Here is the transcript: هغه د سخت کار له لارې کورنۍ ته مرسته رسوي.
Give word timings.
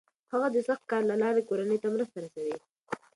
هغه 0.33 0.47
د 0.51 0.57
سخت 0.67 0.83
کار 0.91 1.03
له 1.11 1.15
لارې 1.21 1.41
کورنۍ 1.49 1.77
ته 1.83 1.87
مرسته 1.95 2.17
رسوي. 2.25 2.55